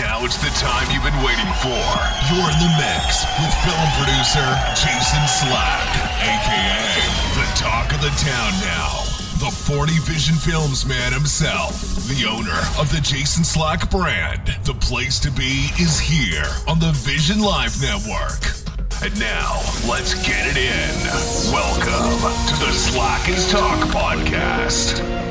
[0.00, 1.84] Now it's the time you've been waiting for.
[2.32, 5.88] You're in the mix with film producer Jason Slack,
[6.24, 9.04] aka the talk of the town now.
[9.44, 14.56] The 40 Vision Films man himself, the owner of the Jason Slack brand.
[14.64, 18.40] The place to be is here on the Vision Live Network.
[19.02, 21.52] And now, let's get it in.
[21.52, 25.29] Welcome to the Slack is Talk podcast.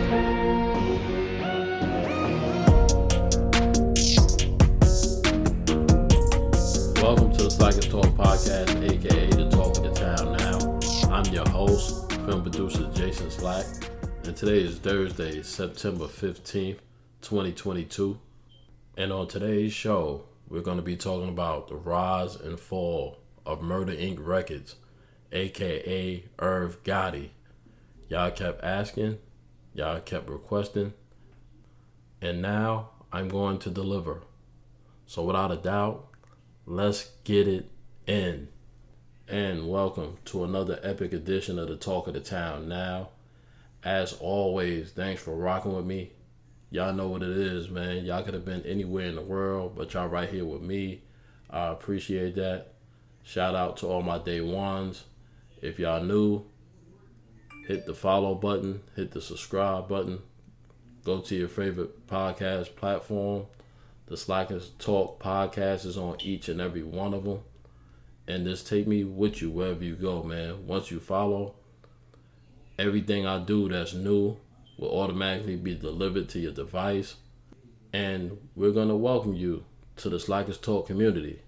[7.60, 11.14] Welcome to the Slack is Talk podcast, aka the Talk of the Town Now.
[11.14, 13.66] I'm your host, film producer Jason Slack,
[14.24, 16.78] and today is Thursday, September 15th,
[17.22, 18.18] 2022.
[18.96, 23.62] And on today's show, we're going to be talking about the rise and fall of
[23.62, 24.20] Murder Inc.
[24.22, 24.76] Records,
[25.34, 27.32] aka Irv Gotti.
[28.08, 29.18] Y'all kept asking,
[29.74, 30.94] y'all kept requesting,
[32.22, 34.22] and now I'm going to deliver.
[35.06, 36.09] So without a doubt,
[36.70, 37.68] let's get it
[38.06, 38.48] in.
[39.28, 43.10] And welcome to another epic edition of the Talk of the Town now.
[43.84, 46.12] As always, thanks for rocking with me.
[46.70, 48.06] Y'all know what it is, man.
[48.06, 51.02] Y'all could have been anywhere in the world, but y'all right here with me.
[51.50, 52.74] I appreciate that.
[53.24, 55.06] Shout out to all my day ones.
[55.64, 56.46] If y'all new,
[57.68, 60.20] hit the follow button, hit the subscribe button,
[61.04, 63.48] go to your favorite podcast platform.
[64.10, 67.42] The Slack is Talk podcast is on each and every one of them.
[68.28, 70.66] And just take me with you wherever you go, man.
[70.66, 71.54] Once you follow,
[72.80, 74.38] everything I do that's new
[74.80, 77.18] will automatically be delivered to your device.
[77.94, 79.64] And we're going to welcome you
[79.98, 81.44] to the Slack is Talk community.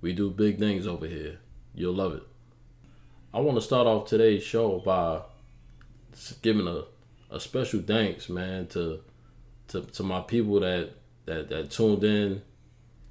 [0.00, 1.38] We do big things over here.
[1.76, 2.24] You'll love it.
[3.32, 5.20] I want to start off today's show by
[6.42, 6.86] giving a,
[7.30, 9.00] a special thanks, man, to,
[9.68, 10.90] to to my people that
[11.26, 12.42] that that tuned in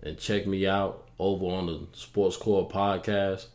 [0.02, 3.48] and checked me out over on the Sports Core podcast.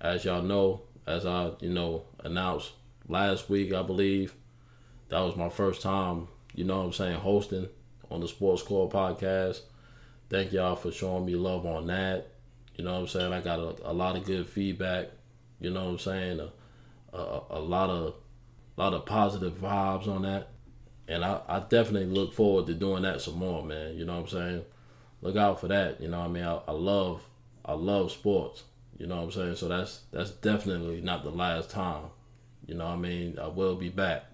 [0.00, 2.72] As y'all know, as I you know announced
[3.08, 4.34] last week, I believe
[5.08, 6.28] that was my first time.
[6.54, 7.68] You know what I'm saying hosting
[8.10, 9.60] on the Sports Core podcast.
[10.28, 12.28] Thank y'all for showing me love on that.
[12.76, 13.32] You know what I'm saying?
[13.32, 15.08] I got a, a lot of good feedback.
[15.60, 16.40] You know what I'm saying?
[16.40, 18.14] A, a, a lot of
[18.76, 20.49] a lot of positive vibes on that
[21.10, 23.96] and I, I definitely look forward to doing that some more, man.
[23.96, 24.64] You know what I'm saying?
[25.22, 26.00] Look out for that.
[26.00, 26.44] You know what I mean?
[26.44, 27.26] I, I love
[27.64, 28.62] I love sports.
[28.96, 29.56] You know what I'm saying?
[29.56, 32.04] So that's that's definitely not the last time.
[32.64, 33.38] You know what I mean?
[33.40, 34.24] I will be back.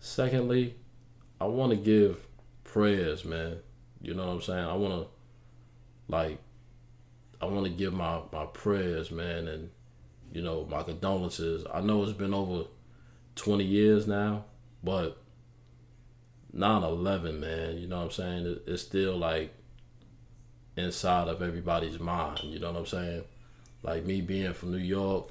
[0.00, 0.74] Secondly,
[1.40, 2.26] I want to give
[2.64, 3.58] prayers, man.
[4.02, 4.64] You know what I'm saying?
[4.64, 5.08] I want to
[6.08, 6.38] like
[7.40, 9.70] I want to give my my prayers, man, and
[10.32, 11.64] you know, my condolences.
[11.72, 12.64] I know it's been over
[13.36, 14.44] 20 years now,
[14.82, 15.19] but
[16.56, 17.78] 9-11 man.
[17.78, 18.60] You know what i'm saying?
[18.66, 19.54] It's still like
[20.76, 22.40] inside of everybody's mind.
[22.44, 23.24] You know what i'm saying?
[23.82, 25.28] Like me being from new york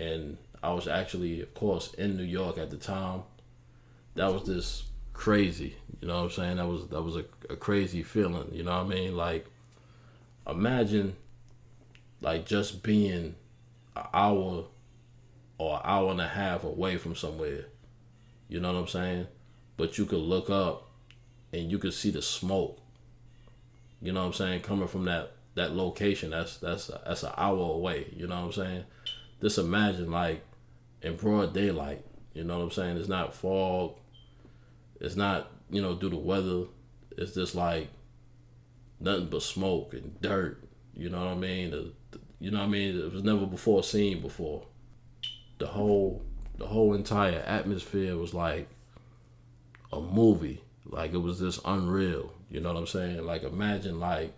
[0.00, 3.22] and i was actually of course in new york at the time
[4.14, 5.76] that was just crazy.
[6.00, 6.56] You know what i'm saying?
[6.56, 8.48] That was that was a, a crazy feeling.
[8.52, 9.16] You know what i mean?
[9.16, 9.46] Like
[10.48, 11.16] imagine
[12.20, 13.34] like just being
[13.96, 14.64] an hour
[15.58, 17.66] or an hour and a half away from somewhere.
[18.48, 19.26] You know what i'm saying
[19.76, 20.90] but you could look up
[21.52, 22.78] and you could see the smoke.
[24.00, 24.62] You know what I'm saying?
[24.62, 28.12] Coming from that that location, that's that's that's an hour away.
[28.16, 28.84] You know what I'm saying?
[29.40, 30.42] Just imagine like
[31.02, 32.04] in broad daylight.
[32.34, 32.96] You know what I'm saying?
[32.96, 33.94] It's not fog.
[35.00, 36.64] It's not you know due to weather.
[37.16, 37.88] It's just like
[39.00, 40.62] nothing but smoke and dirt.
[40.94, 41.70] You know what I mean?
[41.70, 42.98] The, the, you know what I mean?
[42.98, 44.64] It was never before seen before.
[45.58, 46.22] The whole
[46.58, 48.68] the whole entire atmosphere was like
[49.92, 50.62] a movie.
[50.84, 52.32] Like it was just unreal.
[52.50, 53.24] You know what I'm saying?
[53.24, 54.32] Like imagine like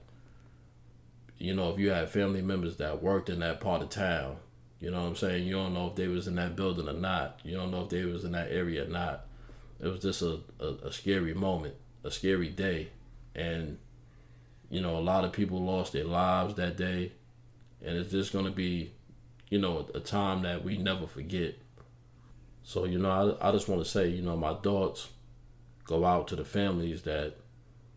[1.39, 4.37] you know, if you had family members that worked in that part of town,
[4.81, 5.47] you know what I'm saying?
[5.47, 7.41] You don't know if they was in that building or not.
[7.43, 9.27] You don't know if they was in that area or not.
[9.81, 12.91] It was just a, a, a scary moment, a scary day.
[13.35, 13.79] And,
[14.71, 17.13] you know, a lot of people lost their lives that day.
[17.85, 18.93] And it's just going to be,
[19.49, 21.57] you know, a, time that we never forget.
[22.63, 25.09] So, you know, I, I just want to say, you know, my thoughts
[25.85, 27.35] go out to the families that,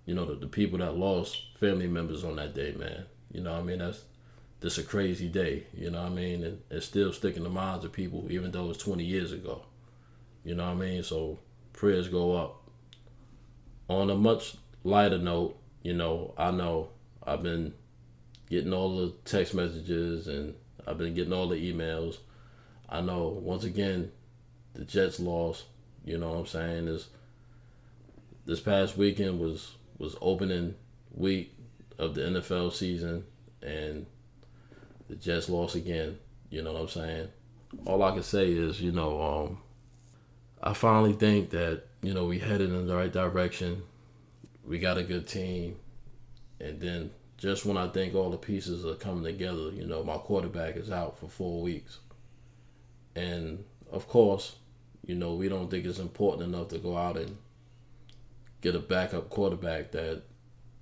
[0.06, 3.06] you know, the, the people that lost family members on that day, man.
[3.32, 3.80] You know I mean?
[3.80, 4.04] That's
[4.62, 6.44] just a crazy day, you know I mean?
[6.44, 9.64] And it's still sticking in the minds of people, even though it's 20 years ago.
[10.44, 11.04] You know what I mean?
[11.04, 11.40] So
[11.74, 12.62] prayers go up.
[13.90, 16.90] On a much lighter note, you know, I know
[17.26, 17.74] I've been
[18.50, 20.56] getting all the text messages and
[20.86, 22.18] I've been getting all the emails.
[22.90, 24.12] I know once again
[24.74, 25.66] the Jets lost,
[26.06, 26.88] you know what I'm saying?
[26.88, 27.08] Is
[28.48, 30.74] this past weekend was was opening
[31.14, 31.54] week
[32.00, 33.26] of the NFL season,
[33.62, 34.06] and
[35.10, 36.18] the Jets lost again.
[36.50, 37.28] You know what I'm saying?
[37.86, 39.58] All I can say is, you know, um,
[40.64, 43.84] I finally think that you know we headed in the right direction.
[44.66, 45.76] We got a good team,
[46.60, 50.18] and then just when I think all the pieces are coming together, you know, my
[50.18, 52.00] quarterback is out for four weeks,
[53.14, 54.56] and of course,
[55.06, 57.38] you know, we don't think it's important enough to go out and
[58.62, 60.24] get a backup quarterback that,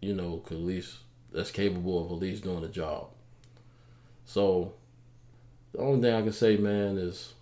[0.02, 0.98] you know, could at least
[1.32, 3.08] that's capable of at least doing the job.
[4.26, 4.74] So
[5.74, 7.34] the only thing I can say, man, is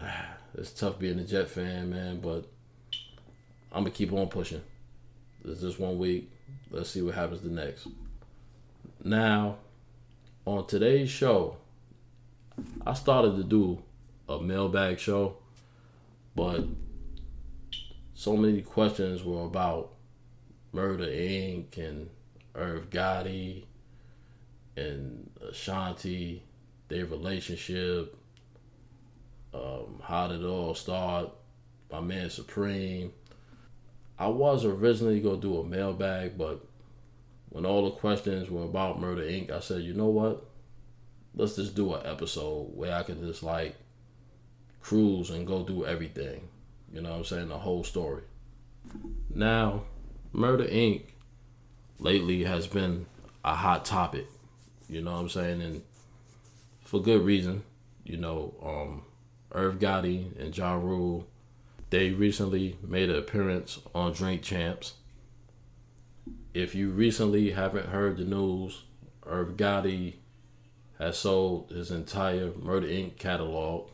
[0.00, 2.46] ah, it's tough being a Jet fan, man, but
[3.72, 4.62] I'm gonna keep on pushing.
[5.44, 6.30] It's just one week.
[6.70, 7.86] Let's see what happens the next.
[9.02, 9.56] Now,
[10.44, 11.56] on today's show,
[12.86, 13.82] I started to do
[14.28, 15.36] a mailbag show,
[16.34, 16.64] but
[18.20, 19.94] so many questions were about
[20.72, 21.78] Murder Inc.
[21.78, 22.10] and
[22.54, 23.64] Irv Gotti
[24.76, 26.42] and Ashanti,
[26.88, 28.14] their relationship,
[29.54, 31.30] um, how did it all start,
[31.90, 33.10] my man Supreme.
[34.18, 36.62] I was originally gonna do a mailbag, but
[37.48, 40.44] when all the questions were about Murder Inc., I said, you know what?
[41.34, 43.76] Let's just do an episode where I can just like
[44.82, 46.50] cruise and go do everything.
[46.92, 47.48] You know what I'm saying?
[47.48, 48.22] The whole story.
[49.32, 49.82] Now,
[50.32, 51.02] Murder Inc.
[51.98, 53.06] lately has been
[53.44, 54.26] a hot topic.
[54.88, 55.62] You know what I'm saying?
[55.62, 55.82] And
[56.84, 57.62] for good reason.
[58.04, 59.02] You know, um,
[59.52, 61.26] Irv Gotti and Ja Rule,
[61.90, 64.94] they recently made an appearance on Drink Champs.
[66.52, 68.82] If you recently haven't heard the news,
[69.24, 70.14] Irv Gotti
[70.98, 73.16] has sold his entire Murder Inc.
[73.16, 73.90] catalog.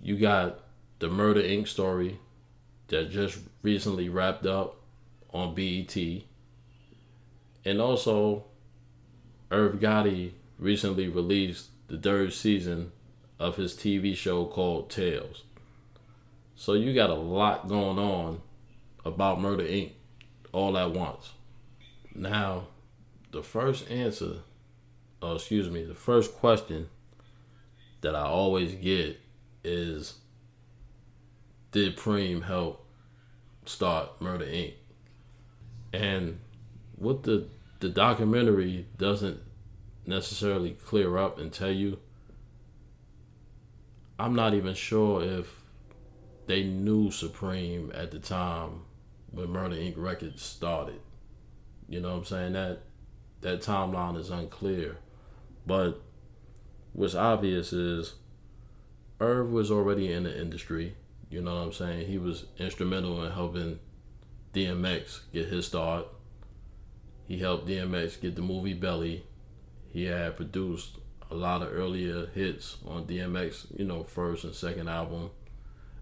[0.00, 0.63] You got
[0.98, 1.68] the Murder Inc.
[1.68, 2.18] story
[2.88, 4.76] that just recently wrapped up
[5.32, 5.96] on BET.
[7.64, 8.44] And also,
[9.50, 12.92] Irv Gotti recently released the third season
[13.38, 15.44] of his TV show called Tales.
[16.56, 18.40] So you got a lot going on
[19.04, 19.92] about Murder Inc.
[20.52, 21.32] all at once.
[22.14, 22.68] Now,
[23.32, 24.36] the first answer,
[25.20, 26.88] oh, excuse me, the first question
[28.02, 29.18] that I always get
[29.64, 30.14] is
[31.74, 32.86] Did Preem help
[33.64, 34.74] start Murder Inc.?
[35.92, 36.38] And
[36.94, 37.48] what the
[37.80, 39.40] the documentary doesn't
[40.06, 41.98] necessarily clear up and tell you
[44.20, 45.62] I'm not even sure if
[46.46, 48.82] they knew Supreme at the time
[49.32, 49.94] when Murder Inc.
[49.96, 51.00] Records started.
[51.88, 52.52] You know what I'm saying?
[52.52, 52.82] That
[53.40, 54.98] that timeline is unclear.
[55.66, 56.00] But
[56.92, 58.14] what's obvious is
[59.18, 60.94] Irv was already in the industry.
[61.34, 62.06] You know what I'm saying?
[62.06, 63.80] He was instrumental in helping
[64.54, 66.06] DMX get his start.
[67.26, 69.24] He helped DMX get the movie Belly.
[69.92, 70.98] He had produced
[71.32, 75.30] a lot of earlier hits on DMX, you know, first and second album,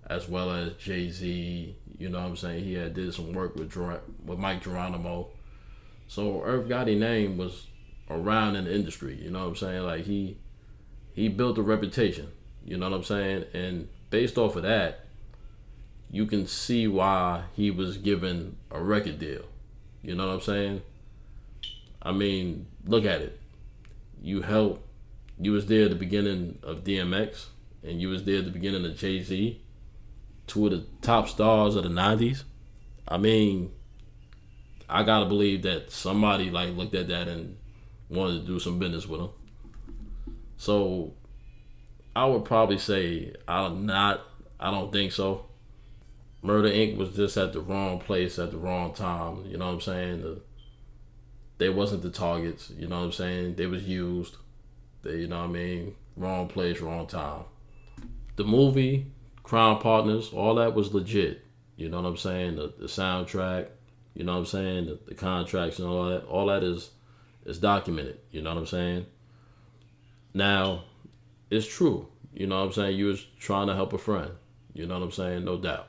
[0.07, 1.77] as well as Jay Z.
[1.97, 2.65] You know what I'm saying?
[2.65, 5.29] He had did some work with Ger- with Mike Geronimo.
[6.09, 7.69] So Irv Gotti name was
[8.11, 9.15] around in the industry.
[9.15, 9.83] You know what I'm saying?
[9.83, 10.37] Like he
[11.15, 12.29] he built a reputation.
[12.67, 13.47] You know what I'm saying?
[13.55, 15.07] And based off of that,
[16.13, 19.47] you can see why he was given a record deal.
[20.03, 20.83] You know what I'm saying?
[22.03, 23.41] I mean, look at it.
[24.23, 24.87] You helped
[25.41, 27.47] you was there at the beginning of DMX,
[27.83, 29.61] and you was there at the beginning of Jay Z,
[30.47, 32.45] two of the top stars of the '90s.
[33.09, 33.73] I mean,
[34.89, 37.57] I gotta believe that somebody like looked at that and
[38.11, 39.31] wanted to do some business with him.
[40.59, 41.15] So,
[42.15, 44.21] I would probably say I'm not.
[44.61, 45.47] I don't think so.
[46.43, 46.97] Murder Inc.
[46.97, 49.45] was just at the wrong place at the wrong time.
[49.47, 50.23] You know what I'm saying?
[50.23, 50.41] The,
[51.59, 52.71] they wasn't the targets.
[52.77, 53.55] You know what I'm saying?
[53.55, 54.37] They was used.
[55.03, 55.95] They, you know what I mean?
[56.17, 57.45] Wrong place, wrong time.
[58.37, 59.07] The movie,
[59.45, 61.45] Crime Partners, all that was legit.
[61.77, 62.57] You know what I'm saying?
[62.57, 63.69] The, the soundtrack,
[64.15, 64.87] you know what I'm saying?
[64.87, 66.91] The, the contracts and all that, all that is
[67.45, 68.19] is documented.
[68.31, 69.07] You know what I'm saying?
[70.35, 70.85] Now,
[71.51, 72.09] it's true.
[72.33, 72.97] You know what I'm saying?
[72.97, 74.31] You was trying to help a friend.
[74.75, 75.45] You know what I'm saying?
[75.45, 75.89] No doubt.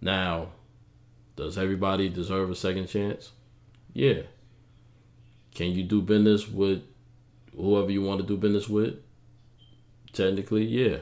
[0.00, 0.48] Now,
[1.36, 3.32] does everybody deserve a second chance?
[3.92, 4.22] Yeah.
[5.54, 6.82] Can you do business with
[7.56, 8.96] whoever you want to do business with,
[10.12, 10.98] technically, yeah.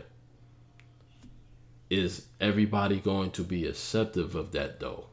[1.91, 5.07] Is everybody going to be acceptive of that though?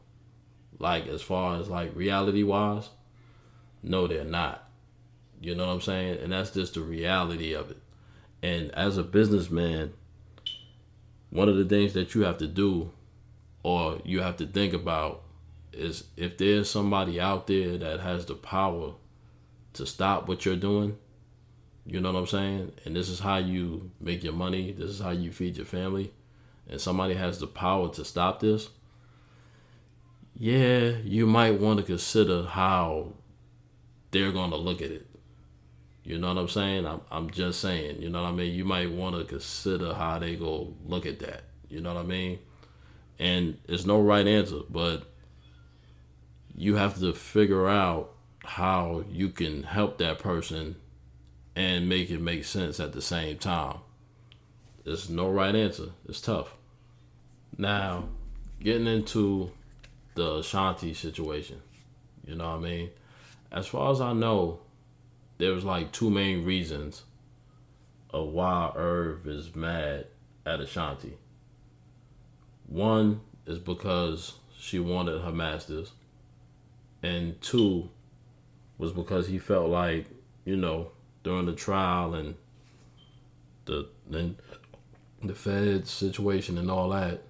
[0.78, 2.88] Like as far as like reality wise,
[3.82, 4.68] no, they're not.
[5.40, 6.18] You know what I'm saying?
[6.22, 7.78] And that's just the reality of it.
[8.42, 9.92] And as a businessman,
[11.30, 12.90] one of the things that you have to do
[13.62, 15.22] or you have to think about
[15.72, 18.92] is if there's somebody out there that has the power
[19.74, 20.98] to stop what you're doing,
[21.86, 22.72] you know what I'm saying?
[22.84, 26.12] And this is how you make your money, this is how you feed your family,
[26.68, 28.68] and somebody has the power to stop this,
[30.36, 33.12] yeah, you might want to consider how
[34.10, 35.06] they're going to look at it.
[36.04, 36.86] You know what I'm saying?
[36.86, 38.54] I'm, I'm just saying, you know what I mean?
[38.54, 41.44] You might want to consider how they go look at that.
[41.68, 42.38] You know what I mean?
[43.18, 45.04] And there's no right answer, but
[46.54, 48.12] you have to figure out
[48.44, 50.76] how you can help that person
[51.54, 53.78] and make it make sense at the same time.
[54.84, 55.90] There's no right answer.
[56.08, 56.54] It's tough.
[57.56, 58.08] Now,
[58.60, 59.52] getting into
[60.14, 61.60] the Ashanti situation,
[62.26, 62.90] you know what I mean?
[63.50, 64.60] As far as I know,
[65.38, 67.02] there was like two main reasons
[68.10, 70.06] of why Irv is mad
[70.44, 71.16] at Ashanti.
[72.72, 75.92] One is because she wanted her masters,
[77.02, 77.90] and two
[78.78, 80.06] was because he felt like,
[80.46, 80.90] you know,
[81.22, 82.34] during the trial and
[83.66, 84.36] the then
[85.22, 87.20] the Fed situation and all that,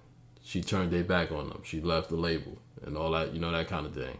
[0.41, 1.61] she turned their back on them.
[1.65, 4.17] She left the label and all that, you know, that kind of thing.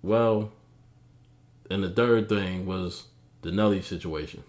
[0.00, 0.52] Well,
[1.68, 3.08] and the third thing was
[3.42, 4.44] the Nelly situation.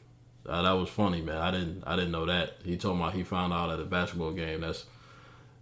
[0.46, 1.38] Uh, that was funny, man.
[1.38, 2.58] I didn't I didn't know that.
[2.64, 4.62] He told me he found out at a basketball game.
[4.62, 4.86] That's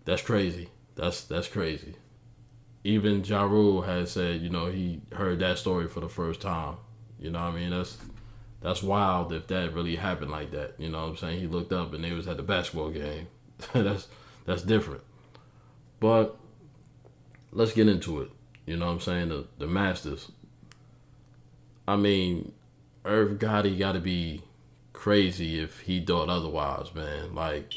[0.08, 0.70] that's crazy.
[0.96, 1.96] That's that's crazy.
[2.86, 6.78] Even Ja Rule had said, you know, he heard that story for the first time.
[7.20, 7.72] You know what I mean?
[7.72, 7.98] That's
[8.62, 10.76] that's wild if that really happened like that.
[10.78, 11.42] You know what I'm saying?
[11.42, 13.28] He looked up and they was at the basketball game.
[13.74, 14.08] that's
[14.46, 15.02] that's different.
[16.00, 16.38] But
[17.52, 18.32] let's get into it.
[18.66, 19.28] You know what I'm saying?
[19.28, 20.32] The the Masters.
[21.86, 22.54] I mean,
[23.04, 24.44] Irv Gotti got to be
[24.94, 27.36] crazy if he thought otherwise, man.
[27.36, 27.74] Like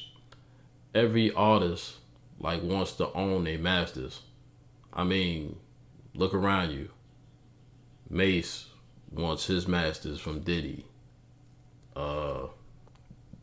[0.94, 1.96] every artist
[2.40, 4.22] like wants to own their masters.
[4.92, 5.56] I mean,
[6.14, 6.90] look around you.
[8.08, 8.66] Mase
[9.12, 10.86] wants his masters from Diddy.
[11.94, 12.46] Uh,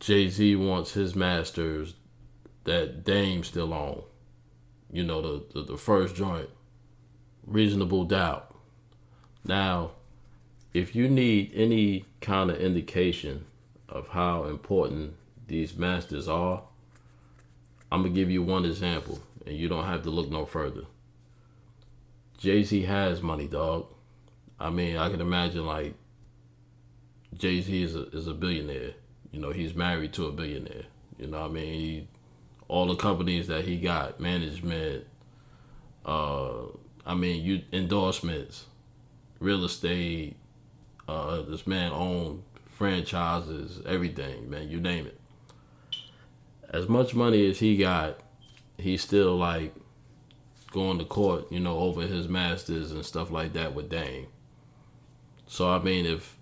[0.00, 1.94] Jay Z wants his masters
[2.64, 4.02] that Dame still on.
[4.92, 6.50] You know the, the the first joint.
[7.46, 8.54] Reasonable doubt.
[9.44, 9.92] Now,
[10.74, 13.46] if you need any kind of indication
[13.88, 15.14] of how important
[15.46, 16.62] these masters are,
[17.90, 20.82] I'm gonna give you one example, and you don't have to look no further.
[22.38, 23.86] Jay Z has money, dog.
[24.60, 25.94] I mean, I can imagine like
[27.34, 28.92] Jay Z is a is a billionaire.
[29.32, 30.84] You know, he's married to a billionaire.
[31.18, 32.08] You know, I mean, he,
[32.68, 35.04] all the companies that he got, management.
[36.04, 36.66] Uh,
[37.04, 38.66] I mean, you endorsements,
[39.40, 40.36] real estate,
[41.08, 45.17] uh, this man owned franchises, everything, man, you name it.
[46.70, 48.20] As much money as he got,
[48.76, 49.74] he's still like
[50.70, 54.26] going to court, you know, over his masters and stuff like that with Dame.
[55.46, 56.36] So I mean, if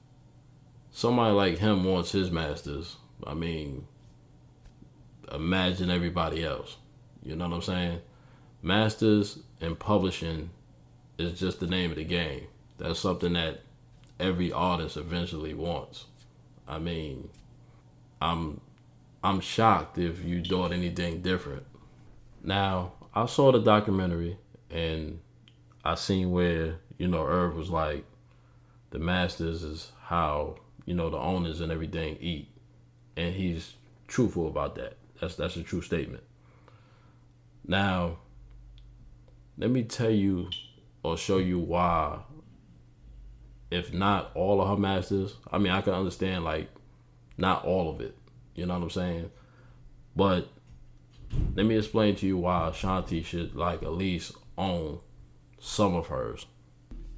[0.90, 3.86] somebody like him wants his masters, I mean,
[5.32, 6.76] imagine everybody else.
[7.22, 8.00] You know what I'm saying?
[8.62, 10.50] Masters and publishing
[11.18, 12.46] is just the name of the game.
[12.78, 13.62] That's something that
[14.18, 16.06] every artist eventually wants.
[16.68, 17.28] I mean,
[18.20, 18.60] I'm
[19.22, 21.64] I'm shocked if you thought anything different.
[22.42, 24.38] Now, I saw the documentary
[24.70, 25.20] and
[25.84, 28.04] I seen where, you know, Irv was like,
[28.90, 32.48] the masters is how, you know, the owners and everything eat.
[33.16, 33.74] And he's
[34.06, 34.96] truthful about that.
[35.20, 36.22] That's that's a true statement.
[37.66, 38.18] Now,
[39.58, 40.50] let me tell you
[41.02, 42.18] or show you why
[43.70, 46.68] if not all of her masters, I mean, I can understand like
[47.36, 48.16] not all of it.
[48.56, 49.30] You know what I'm saying?
[50.16, 50.48] But
[51.54, 55.00] let me explain to you why Ashanti should like at least own
[55.60, 56.46] some of hers.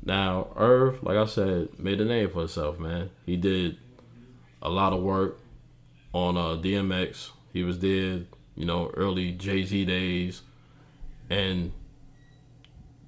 [0.05, 3.11] Now, Irv, like I said, made a name for himself, man.
[3.25, 3.79] He did
[4.61, 5.39] a lot of work
[6.13, 7.31] on uh, DMX.
[7.53, 8.23] He was there,
[8.57, 10.43] you know, early Jay Z days,
[11.31, 11.73] and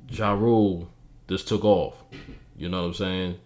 [0.08, 0.88] Ja Rule
[1.28, 1.94] just took off.
[2.56, 3.38] You know what I'm saying?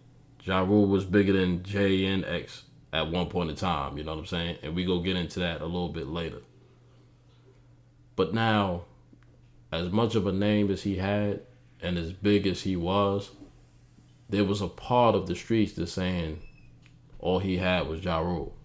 [0.42, 2.64] Ja Rule was bigger than J and X
[2.94, 3.98] at one point in time.
[3.98, 4.58] You know what I'm saying?
[4.62, 6.40] And we go get into that a little bit later.
[8.16, 8.84] But now,
[9.70, 11.40] as much of a name as he had
[11.82, 13.30] and as big as he was,
[14.30, 16.40] there was a part of the streets that saying
[17.18, 18.56] all he had was Ja Rule.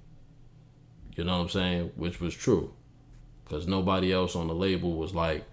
[1.18, 1.92] You know what I'm saying?
[1.98, 2.74] Which was true.
[3.44, 5.44] Because nobody else on the label was like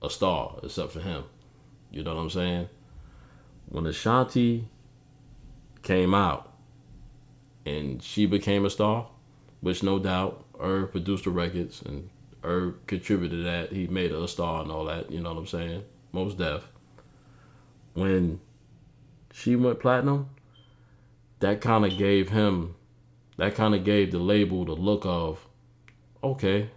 [0.00, 1.24] a star except for him.
[1.90, 2.68] You know what I'm saying?
[3.72, 4.68] when Ashanti
[5.82, 6.51] came out
[7.64, 9.08] and she became a star,
[9.60, 12.10] which no doubt Irv produced the records and
[12.42, 13.72] Irv contributed to that.
[13.72, 15.84] He made her a star and all that, you know what I'm saying?
[16.12, 16.68] Most deaf.
[17.94, 18.40] When
[19.32, 20.30] she went platinum,
[21.40, 22.74] that kind of gave him,
[23.36, 25.46] that kind of gave the label the look of,
[26.22, 26.70] okay,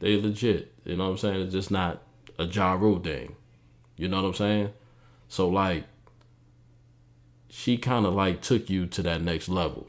[0.00, 0.72] they legit.
[0.84, 1.40] You know what I'm saying?
[1.42, 2.02] It's just not
[2.38, 3.34] a Ja Rule thing.
[3.96, 4.72] You know what I'm saying?
[5.28, 5.84] So like,
[7.56, 9.88] she kind of like took you to that next level.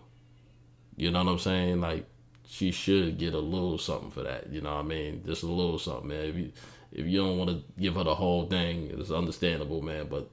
[0.96, 1.82] You know what I'm saying?
[1.82, 2.06] Like,
[2.48, 4.50] she should get a little something for that.
[4.50, 5.24] You know what I mean?
[5.26, 6.26] Just a little something, man.
[6.26, 6.52] If you
[6.94, 10.08] if you don't want to give her the whole thing, it's understandable, man.
[10.10, 10.30] But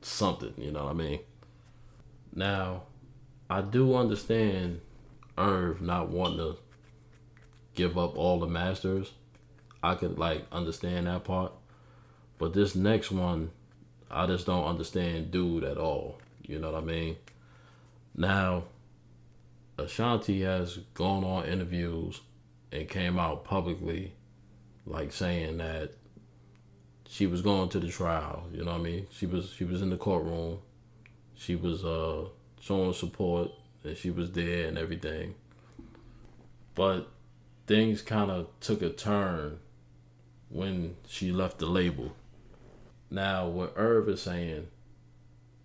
[0.00, 1.18] something, you know what I mean?
[2.32, 2.84] Now,
[3.50, 4.80] I do understand
[5.36, 6.56] Irv not wanting to
[7.74, 9.10] give up all the masters.
[9.82, 11.50] I could like understand that part.
[12.38, 13.50] But this next one,
[14.08, 16.20] I just don't understand dude at all.
[16.46, 17.16] You know what I mean?
[18.16, 18.64] Now,
[19.78, 22.20] Ashanti has gone on interviews
[22.72, 24.14] and came out publicly
[24.86, 25.92] like saying that
[27.08, 29.06] she was going to the trial, you know what I mean?
[29.10, 30.58] She was she was in the courtroom.
[31.34, 32.28] She was uh
[32.60, 33.50] showing support
[33.84, 35.34] and she was there and everything.
[36.74, 37.08] But
[37.66, 39.58] things kind of took a turn
[40.48, 42.14] when she left the label.
[43.10, 44.68] Now, what Irv is saying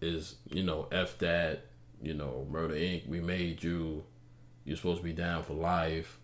[0.01, 1.65] is, you know, F that,
[2.01, 4.03] you know, Murder Inc., we made you,
[4.65, 6.17] you're supposed to be down for life,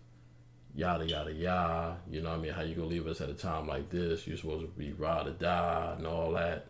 [0.74, 1.96] yada, yada, yada.
[2.10, 2.52] You know I mean?
[2.52, 4.26] How you gonna leave us at a time like this?
[4.26, 6.66] You're supposed to be ride or die and all that.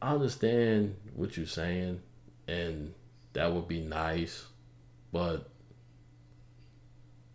[0.00, 2.00] I understand what you're saying,
[2.46, 2.92] and
[3.32, 4.44] that would be nice,
[5.12, 5.48] but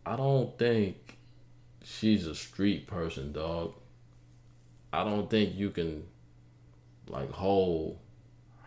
[0.05, 1.17] I don't think
[1.83, 3.73] she's a street person, dog.
[4.93, 6.03] I don't think you can
[7.09, 7.99] like hold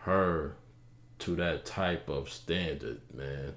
[0.01, 0.55] her
[1.19, 3.53] to that type of standard, man.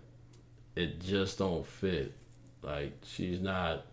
[0.74, 2.12] It just don't fit.
[2.62, 3.84] Like she's not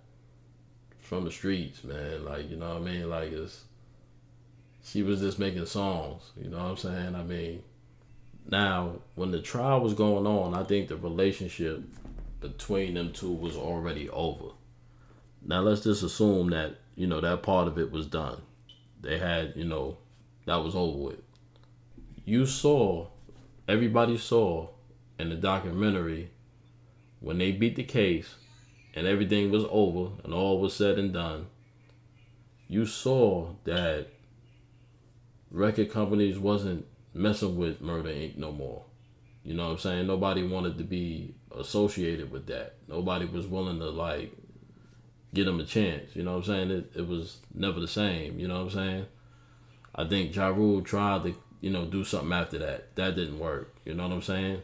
[0.99, 2.23] from the streets, man.
[2.23, 3.09] Like you know what I mean?
[3.09, 3.63] Like it's
[4.83, 6.31] she was just making songs.
[6.41, 7.15] You know what I'm saying?
[7.15, 7.63] I mean,
[8.49, 11.81] now when the trial was going on, I think the relationship
[12.41, 14.49] between them two was already over.
[15.45, 18.41] Now let's just assume that you know that part of it was done.
[19.01, 19.97] They had you know
[20.45, 21.19] that was over with.
[22.25, 23.07] You saw,
[23.67, 24.69] everybody saw
[25.19, 26.29] in the documentary
[27.19, 28.35] when they beat the case
[28.93, 31.47] and everything was over and all was said and done.
[32.67, 34.07] You saw that
[35.51, 38.37] record companies wasn't messing with Murder Inc.
[38.37, 38.83] no more.
[39.43, 40.07] You know what I'm saying?
[40.07, 42.75] Nobody wanted to be associated with that.
[42.87, 44.33] Nobody was willing to like
[45.33, 46.15] get them a chance.
[46.15, 46.71] You know what I'm saying?
[46.71, 48.39] It, it was never the same.
[48.39, 49.05] You know what I'm saying?
[49.95, 52.95] I think Ja Rule tried to, you know, do something after that.
[52.95, 53.75] That didn't work.
[53.85, 54.61] You know what I'm saying?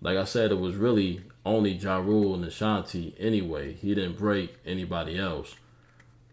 [0.00, 3.72] Like I said, it was really only Ja Rule and Ashanti anyway.
[3.72, 5.54] He didn't break anybody else.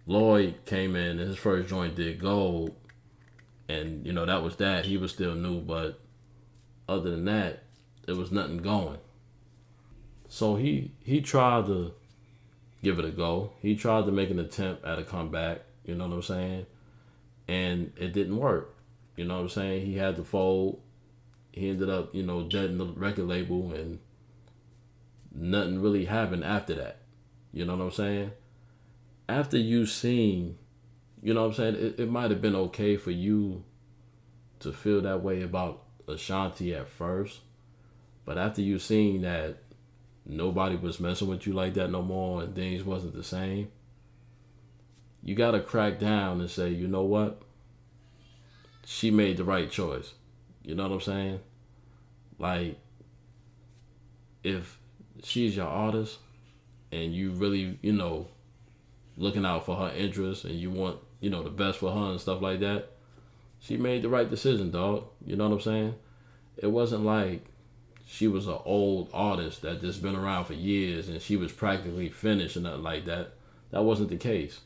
[0.06, 2.76] Lloyd came in and his first joint did gold.
[3.68, 4.86] And, you know, that was that.
[4.86, 6.00] He was still new, but
[6.90, 7.64] other than that,
[8.06, 8.98] there was nothing going.
[10.28, 11.94] So he he tried to
[12.84, 13.52] give it a go.
[13.62, 16.66] He tried to make an attempt at a comeback, you know what I'm saying?
[17.48, 18.76] And it didn't work.
[19.16, 19.86] You know what I'm saying?
[19.86, 20.82] He had to fold.
[21.52, 24.00] He ended up, you know, dead in the record label and
[25.34, 26.98] nothing really happened after that.
[27.52, 28.32] You know what I'm saying?
[29.28, 30.58] After you seen,
[31.22, 33.64] you know what I'm saying, it, it might have been okay for you
[34.60, 37.40] to feel that way about Ashanti at first.
[38.26, 39.58] But after you seen that
[40.26, 43.70] nobody was messing with you like that no more and things wasn't the same,
[45.24, 47.42] you gotta crack down and say, you know what?
[48.86, 50.14] She made the right choice.
[50.64, 51.40] You know what I'm saying?
[52.40, 52.80] Like,
[54.44, 54.80] if
[55.24, 56.18] she's your artist
[56.92, 58.28] and you really, you know,
[59.18, 62.20] looking out for her interests and you want, you know, the best for her and
[62.20, 62.90] stuff like that,
[63.60, 65.06] she made the right decision, dog.
[65.26, 65.96] You know what I'm saying?
[66.58, 67.46] It wasn't like
[68.08, 72.10] she was an old artist that just been around for years and she was practically
[72.10, 73.34] finished and nothing like that.
[73.70, 74.60] That wasn't the case.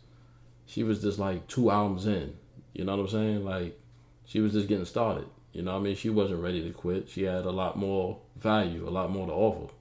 [0.65, 2.35] She was just like two albums in.
[2.73, 3.45] You know what I'm saying?
[3.45, 3.79] Like
[4.25, 5.25] she was just getting started.
[5.53, 5.95] You know what I mean?
[5.95, 7.09] She wasn't ready to quit.
[7.09, 9.73] She had a lot more value, a lot more to offer.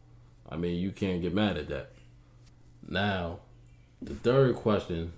[0.49, 1.91] I mean, you can't get mad at that.
[2.89, 3.41] Now,
[4.01, 5.13] the third question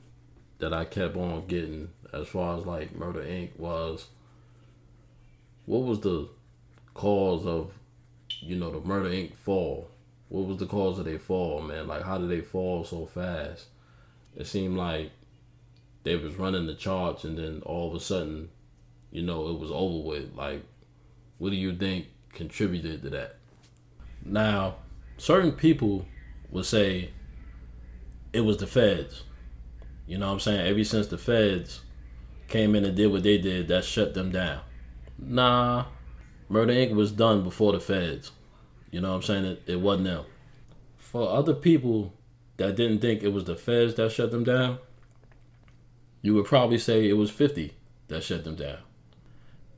[0.59, 3.59] that I kept on getting as far as like Murder Inc.
[3.59, 4.07] was
[5.67, 6.29] what was the
[6.95, 7.73] cause of
[8.41, 9.35] you know, the Murder Inc.
[9.35, 9.89] fall?
[10.29, 11.87] What was the cause of their fall, man?
[11.87, 13.67] Like, how did they fall so fast?
[14.37, 15.13] It seemed like
[16.07, 18.49] they was running the charts, and then all of a sudden,
[19.11, 20.37] you know, it was over with.
[20.37, 20.63] Like,
[21.39, 23.39] what do you think contributed to that?
[24.25, 24.77] Now,
[25.19, 26.07] certain people
[26.53, 27.11] would say
[28.33, 29.25] it was the feds.
[30.07, 30.65] You know what I'm saying?
[30.69, 31.81] Ever since the feds
[32.47, 34.61] came in and did what they did, that shut them down.
[35.19, 35.87] Nah,
[36.49, 36.95] Murder Inc.
[36.95, 38.31] was done before the feds.
[38.93, 39.45] You know what I'm saying?
[39.45, 40.25] It, it wasn't them.
[40.99, 42.13] For other people
[42.59, 44.79] that didn't think it was the feds that shut them down,
[46.23, 47.73] you would probably say it was 50
[48.09, 48.79] that shut them down.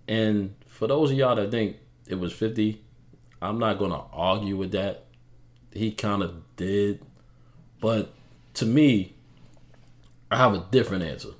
[0.06, 2.82] And for those of y'all that think it was 50,
[3.42, 5.04] I'm not going to argue with that.
[5.72, 7.02] He kind of did.
[7.80, 8.12] But
[8.54, 9.14] to me,
[10.30, 11.30] I have a different answer.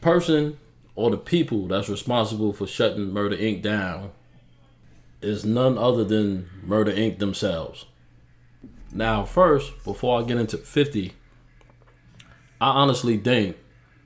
[0.00, 0.58] Person
[0.94, 3.62] or the people that's responsible for shutting Murder Inc.
[3.62, 4.10] down
[5.22, 7.18] is none other than Murder Inc.
[7.18, 7.86] themselves.
[8.92, 11.12] Now, first, before I get into 50,
[12.60, 13.56] I honestly think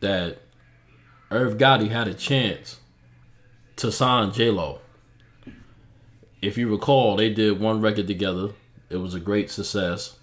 [0.04, 0.36] that
[1.30, 2.78] Irv Gotti had a chance
[3.76, 4.80] to sign J Lo.
[6.42, 8.50] If you recall, they did one record together.
[8.90, 10.18] It was a great success,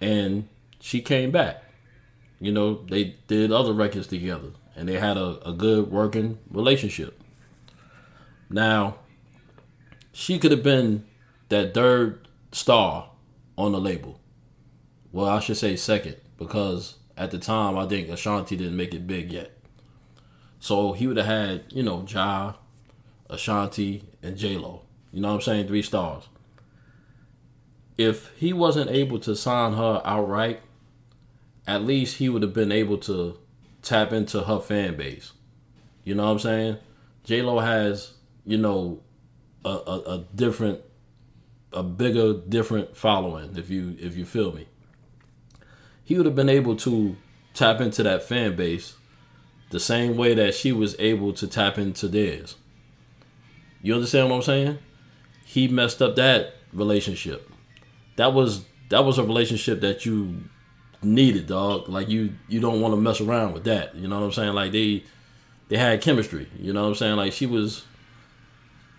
[0.00, 0.48] and
[0.80, 1.62] she came back.
[2.40, 7.22] You know, they did other records together, and they had a, a good working relationship.
[8.50, 8.96] Now,
[10.12, 11.06] she could have been
[11.48, 13.10] that third star
[13.56, 14.20] on the label.
[15.12, 19.06] Well, I should say second because at the time I think Ashanti didn't make it
[19.06, 19.52] big yet.
[20.58, 22.54] So he would have had, you know, Ja,
[23.28, 24.82] Ashanti, and J Lo.
[25.12, 25.68] You know what I'm saying?
[25.68, 26.24] Three stars.
[27.96, 30.60] If he wasn't able to sign her outright,
[31.66, 33.38] at least he would have been able to
[33.82, 35.32] tap into her fan base.
[36.04, 36.76] You know what I'm saying?
[37.24, 38.12] J Lo has,
[38.44, 39.00] you know,
[39.64, 40.80] a, a, a different,
[41.72, 43.56] a bigger, different following.
[43.56, 44.66] If you if you feel me,
[46.06, 47.16] he would have been able to
[47.52, 48.94] tap into that fan base
[49.70, 52.54] the same way that she was able to tap into theirs.
[53.82, 54.78] You understand what I'm saying?
[55.44, 57.50] He messed up that relationship.
[58.14, 60.44] That was that was a relationship that you
[61.02, 61.88] needed, dog.
[61.88, 63.96] Like you you don't want to mess around with that.
[63.96, 64.54] You know what I'm saying?
[64.54, 65.02] Like they
[65.68, 66.46] they had chemistry.
[66.56, 67.16] You know what I'm saying?
[67.16, 67.84] Like she was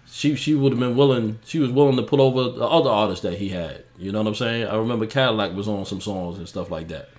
[0.10, 3.24] she she would have been willing she was willing to put over the other artists
[3.24, 3.84] that he had.
[3.98, 4.68] You know what I'm saying?
[4.68, 7.10] I remember Cadillac was on some songs and stuff like that.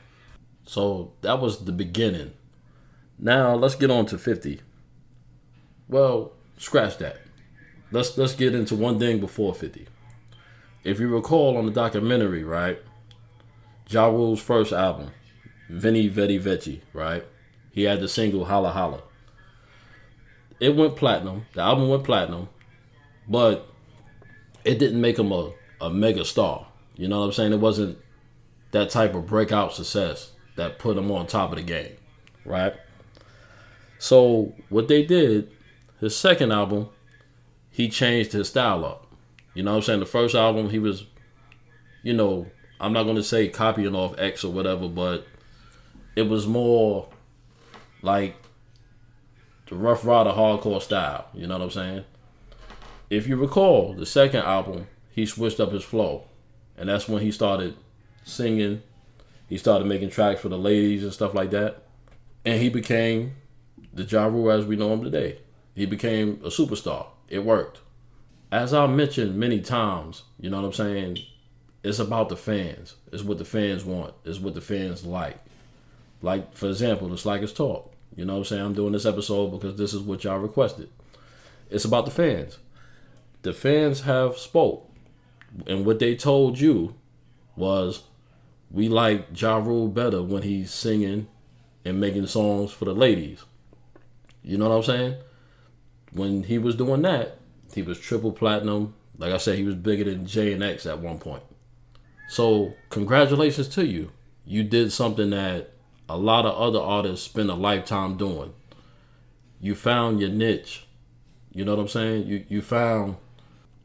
[0.66, 2.32] So that was the beginning.
[3.18, 4.60] Now let's get on to 50.
[5.88, 7.20] Well, scratch that.
[7.90, 9.86] Let's let's get into one thing before 50.
[10.84, 12.80] If you recall on the documentary, right?
[13.88, 15.10] Ja Rule's first album,
[15.70, 17.24] Venni Vetti Vecci, right?
[17.72, 19.02] He had the single Holla Holla.
[20.60, 21.46] It went platinum.
[21.54, 22.48] The album went platinum,
[23.28, 23.68] but
[24.64, 26.66] it didn't make him a, a mega star.
[26.96, 27.52] You know what I'm saying?
[27.52, 27.98] It wasn't
[28.72, 31.96] that type of breakout success that put him on top of the game,
[32.44, 32.74] right?
[33.98, 35.50] So what they did,
[36.00, 36.88] his second album,
[37.70, 39.06] he changed his style up.
[39.54, 40.00] You know what I'm saying?
[40.00, 41.04] The first album, he was,
[42.02, 42.46] you know,
[42.80, 45.26] I'm not gonna say copying off X or whatever, but
[46.14, 47.08] it was more
[48.02, 48.36] like
[49.66, 51.26] the Ruff Ryder hardcore style.
[51.34, 52.04] You know what I'm saying?
[53.10, 56.24] If you recall, the second album, he switched up his flow,
[56.76, 57.74] and that's when he started
[58.24, 58.82] singing.
[59.48, 61.82] He started making tracks for the ladies and stuff like that,
[62.44, 63.36] and he became
[63.94, 65.38] the Ja Rule as we know him today.
[65.74, 67.06] He became a superstar.
[67.28, 67.80] It worked.
[68.52, 71.18] As I mentioned many times, you know what I'm saying?
[71.82, 72.94] It's about the fans.
[73.12, 74.14] It's what the fans want.
[74.24, 75.38] It's what the fans like.
[76.20, 77.92] Like, for example, the Slackers Talk.
[78.16, 78.62] You know what I'm saying?
[78.62, 80.88] I'm doing this episode because this is what y'all requested.
[81.70, 82.58] It's about the fans.
[83.42, 84.90] The fans have spoke.
[85.66, 86.94] And what they told you
[87.56, 88.02] was
[88.70, 91.28] we like Ja Rule better when he's singing
[91.84, 93.44] and making songs for the ladies.
[94.42, 95.14] You know what I'm saying?
[96.12, 97.38] When he was doing that,
[97.74, 98.94] he was triple platinum.
[99.16, 101.42] Like I said, he was bigger than J and X at one point.
[102.28, 104.12] So congratulations to you.
[104.44, 105.72] You did something that
[106.08, 108.54] a lot of other artists spend a lifetime doing.
[109.60, 110.86] You found your niche.
[111.52, 112.26] You know what I'm saying?
[112.26, 113.16] You you found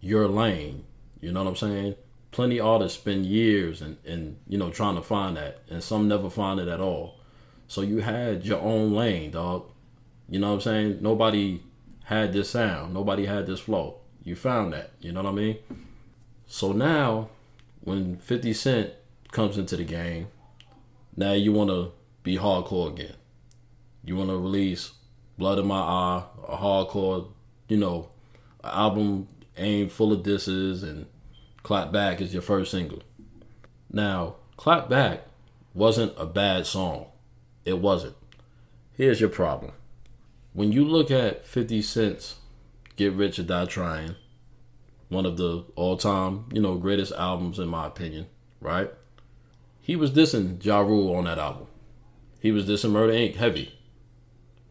[0.04, 0.84] your lane.
[1.22, 1.96] You know what I'm saying?
[2.32, 6.30] Plenty artists spend years and, and you know trying to find that and some never
[6.30, 7.20] find it at all.
[7.68, 9.70] So you had your own lane, dog.
[10.30, 10.98] You know what I'm saying?
[11.02, 11.62] Nobody
[12.06, 12.94] had this sound.
[12.94, 14.00] Nobody had this flow.
[14.24, 14.92] You found that.
[15.00, 15.58] You know what I mean?
[16.48, 17.30] So now
[17.82, 18.92] when 50 Cent
[19.32, 20.28] comes into the game,
[21.16, 21.92] now you want to
[22.24, 23.16] be hardcore again.
[24.04, 24.92] You want to release
[25.38, 27.28] Blood in My Eye, a hardcore,
[27.70, 28.10] you know,
[28.64, 31.06] album aimed full of disses, and
[31.64, 33.04] Clap Back is your first single.
[33.92, 35.24] Now, Clap Back
[35.74, 37.08] wasn't a bad song.
[37.66, 38.16] It wasn't.
[38.94, 39.72] Here's your problem.
[40.54, 42.36] When you look at 50 Cent's
[42.96, 44.16] Get Rich or Die Trying,
[45.10, 48.28] one of the all time, you know, greatest albums in my opinion,
[48.60, 48.92] right?
[49.82, 51.68] He was dissing Ja Rule on that album.
[52.40, 53.36] He was dissing Murder Inc.
[53.36, 53.74] heavy,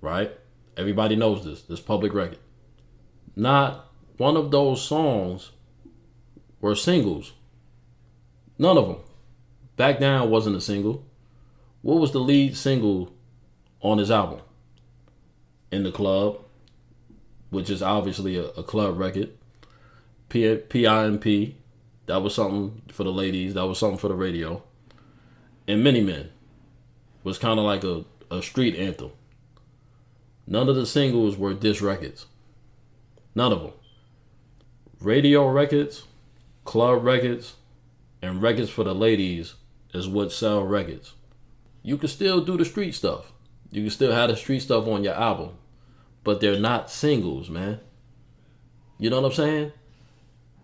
[0.00, 0.32] right?
[0.76, 1.62] Everybody knows this.
[1.62, 2.38] This public record.
[3.34, 3.91] Not
[4.22, 5.50] one of those songs
[6.60, 7.32] were singles.
[8.56, 8.98] None of them.
[9.76, 11.04] Back Down wasn't a single.
[11.80, 13.12] What was the lead single
[13.80, 14.38] on his album?
[15.72, 16.38] In the Club,
[17.50, 19.30] which is obviously a, a club record.
[20.28, 21.56] P- PIMP,
[22.06, 24.62] that was something for the ladies, that was something for the radio.
[25.66, 26.30] And Many Men
[27.24, 29.10] was kind of like a, a street anthem.
[30.46, 32.26] None of the singles were diss records.
[33.34, 33.72] None of them.
[35.04, 36.04] Radio records,
[36.64, 37.56] club records,
[38.22, 39.54] and records for the ladies
[39.92, 41.14] is what sell records.
[41.82, 43.32] You can still do the street stuff.
[43.72, 45.56] You can still have the street stuff on your album,
[46.22, 47.80] but they're not singles, man.
[48.96, 49.72] You know what I'm saying?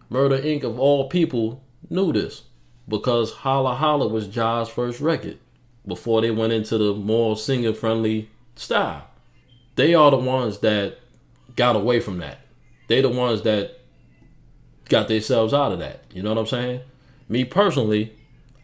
[0.09, 0.63] Murder Inc.
[0.63, 2.45] of all people knew this
[2.87, 5.39] because Holla Holla was Ja's first record
[5.85, 9.09] before they went into the more singer friendly style.
[9.75, 10.99] They are the ones that
[11.57, 12.39] got away from that.
[12.87, 13.78] They the ones that
[14.89, 16.05] got themselves out of that.
[16.13, 16.81] You know what I'm saying?
[17.29, 18.13] Me personally,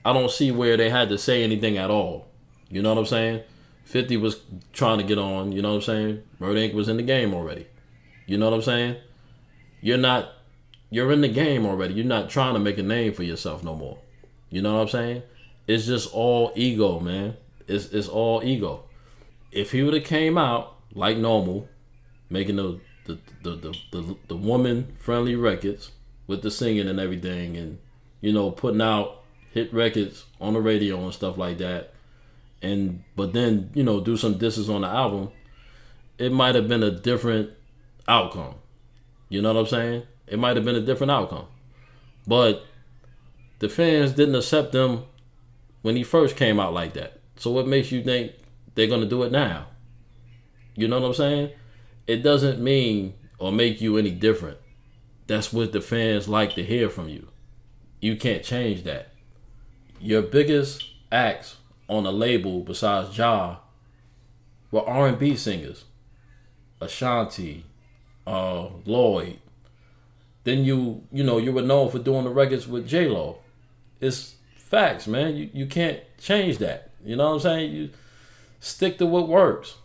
[0.05, 2.27] I don't see where they had to say anything at all.
[2.69, 3.43] You know what I'm saying?
[3.85, 4.41] 50 was
[4.73, 6.23] trying to get on, you know what I'm saying?
[6.39, 6.75] Murder Inc.
[6.75, 7.67] was in the game already.
[8.27, 8.97] You know what I'm saying?
[9.81, 10.31] You're not
[10.91, 11.95] you're in the game already.
[11.95, 13.99] You're not trying to make a name for yourself no more.
[14.49, 15.23] You know what I'm saying?
[15.67, 17.37] It's just all ego, man.
[17.67, 18.85] It's it's all ego.
[19.51, 21.69] If he would have came out like normal,
[22.31, 25.91] making the the the the, the, the woman friendly records
[26.27, 27.79] with the singing and everything and
[28.21, 31.93] you know putting out hit records on the radio and stuff like that.
[32.63, 35.31] And but then you know do some disses on the album
[36.19, 37.51] it might have been a different
[38.07, 38.55] outcome.
[39.29, 40.03] You know what i'm saying?
[40.27, 41.47] It might have been a different outcome.
[42.27, 42.65] But
[43.59, 45.05] the fans didn't accept them
[45.83, 47.21] when he first came out like that.
[47.37, 48.33] So what makes you think
[48.75, 49.67] they're to do it now?
[50.77, 51.51] You know what i'm saying?
[52.07, 54.59] It doesn't mean or make you any different
[55.27, 57.29] that's what the fans like to hear from you
[58.01, 59.09] you can't change that
[60.01, 61.57] your biggest acts
[61.89, 63.57] on a label besides Ja
[64.71, 65.85] were R and B singers.
[66.81, 67.65] Ashanti,
[68.27, 69.39] uh, Lloyd.
[70.43, 73.39] Then you you know you were known for doing the records with J Lo.
[74.01, 75.37] It's facts, man.
[75.37, 76.91] You you can't change that.
[77.05, 77.73] You know what I'm saying?
[77.73, 77.91] You
[78.61, 79.77] stick to what works.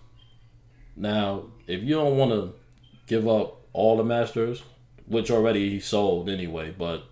[0.95, 2.54] Now, if you don't want to
[3.08, 4.63] give up all the masters,
[5.10, 7.04] which already he sold anyway, but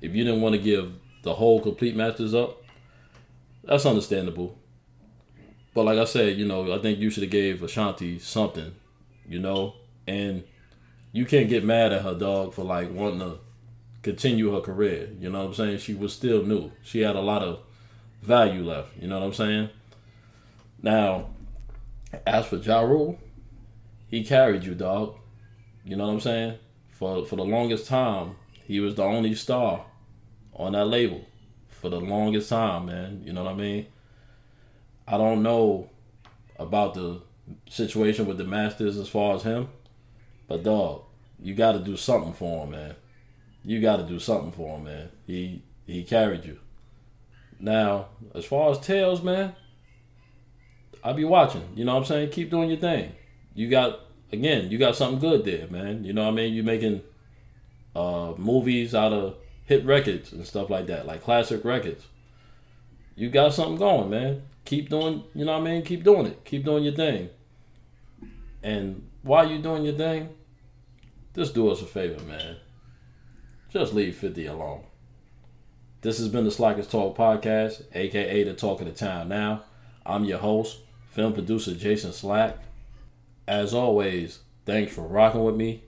[0.00, 2.62] if you didn't want to give the whole complete masters up,
[3.64, 4.56] that's understandable.
[5.74, 8.74] But like I said, you know, I think you should have gave Ashanti something,
[9.28, 9.74] you know,
[10.06, 10.44] and
[11.12, 13.38] you can't get mad at her dog for like wanting to
[14.02, 15.08] continue her career.
[15.18, 15.78] You know what I'm saying?
[15.78, 16.72] She was still new.
[16.82, 17.60] She had a lot of
[18.22, 18.96] value left.
[19.00, 19.70] You know what I'm saying?
[20.82, 21.30] Now,
[22.26, 23.18] as for Ja Rule,
[24.08, 25.16] he carried you, dog.
[25.84, 26.58] You know what I'm saying?
[26.98, 28.34] For for the longest time,
[28.64, 29.84] he was the only star
[30.52, 31.24] on that label
[31.68, 33.22] for the longest time, man.
[33.24, 33.86] You know what I mean?
[35.06, 35.90] I don't know
[36.58, 37.22] about the
[37.70, 39.68] situation with the Masters as far as him,
[40.48, 41.02] but dog,
[41.40, 42.96] you got to do something for him, man.
[43.64, 45.08] You got to do something for him, man.
[45.24, 46.58] He he carried you.
[47.60, 49.54] Now, as far as Tales, man,
[51.04, 51.68] I be watching.
[51.76, 52.30] You know what I'm saying?
[52.30, 53.12] Keep doing your thing.
[53.54, 54.00] You got
[54.32, 56.04] again, you got something good there, man.
[56.04, 56.54] You know what I mean?
[56.54, 57.02] You're making
[57.94, 62.06] uh, movies out of hit records and stuff like that, like classic records.
[63.14, 64.42] You got something going, man.
[64.64, 65.82] Keep doing, you know what I mean?
[65.82, 66.44] Keep doing it.
[66.44, 67.30] Keep doing your thing.
[68.62, 70.28] And while you're doing your thing,
[71.34, 72.56] just do us a favor, man.
[73.70, 74.84] Just leave 50 alone.
[76.00, 79.64] This has been the Slackers Talk Podcast, aka the Talk of the Town Now.
[80.06, 80.78] I'm your host,
[81.10, 82.56] film producer Jason Slack.
[83.48, 85.84] As always, thanks for rocking with me.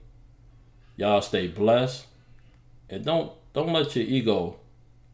[0.95, 2.07] Y'all stay blessed.
[2.89, 4.55] And don't don't let your ego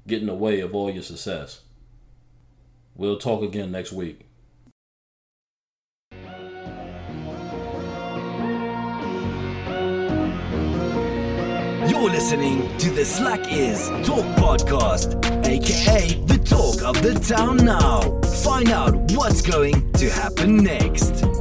[0.07, 1.59] get in the way of all your success.
[2.95, 4.21] We'll talk again next week.
[11.89, 18.21] You're listening to the Slack Is Talk Podcast, aka the talk of the town now.
[18.41, 21.36] Find out what's going to happen next.